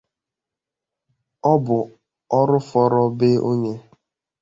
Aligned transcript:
Ọ 1.51 1.53
bụ 1.65 1.77
orufọrọ 2.37 3.01
be 3.17 3.29
onye 3.49 3.73